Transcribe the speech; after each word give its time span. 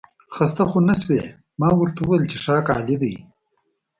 خسته 0.35 0.63
خو 0.69 0.77
نه 0.89 0.95
شوې؟ 1.01 1.21
ما 1.59 1.69
ورته 1.75 1.99
وویل 2.01 2.23
څښاک 2.31 2.65
عالي 2.75 2.95
دی. 3.01 3.13